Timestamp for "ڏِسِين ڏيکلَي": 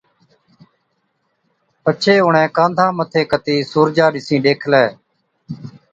4.13-4.85